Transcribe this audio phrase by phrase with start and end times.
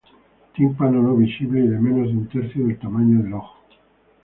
[0.55, 3.55] Tímpano no visible y de menos de un tercio del tamaño del ojo.